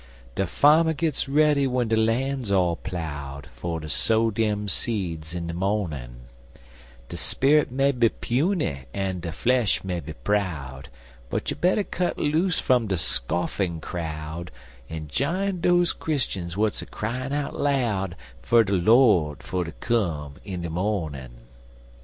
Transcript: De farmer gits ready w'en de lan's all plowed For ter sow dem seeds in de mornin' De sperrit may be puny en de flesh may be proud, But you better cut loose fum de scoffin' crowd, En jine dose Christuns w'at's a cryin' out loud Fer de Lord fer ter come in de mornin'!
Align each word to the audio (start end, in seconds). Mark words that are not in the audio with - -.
De 0.33 0.47
farmer 0.47 0.93
gits 0.93 1.29
ready 1.29 1.65
w'en 1.65 1.87
de 1.87 1.95
lan's 1.95 2.51
all 2.51 2.75
plowed 2.75 3.45
For 3.53 3.79
ter 3.79 3.87
sow 3.87 4.31
dem 4.31 4.67
seeds 4.67 5.35
in 5.35 5.45
de 5.45 5.53
mornin' 5.53 6.21
De 7.09 7.15
sperrit 7.15 7.69
may 7.69 7.91
be 7.91 8.09
puny 8.09 8.85
en 8.95 9.19
de 9.19 9.31
flesh 9.31 9.83
may 9.83 9.99
be 9.99 10.13
proud, 10.13 10.89
But 11.29 11.51
you 11.51 11.55
better 11.55 11.83
cut 11.83 12.17
loose 12.17 12.57
fum 12.57 12.87
de 12.87 12.97
scoffin' 12.97 13.79
crowd, 13.79 14.49
En 14.89 15.07
jine 15.07 15.61
dose 15.61 15.93
Christuns 15.93 16.53
w'at's 16.53 16.81
a 16.81 16.87
cryin' 16.87 17.31
out 17.31 17.55
loud 17.55 18.15
Fer 18.41 18.63
de 18.63 18.73
Lord 18.73 19.43
fer 19.43 19.65
ter 19.65 19.75
come 19.81 20.37
in 20.43 20.63
de 20.63 20.71
mornin'! 20.71 21.37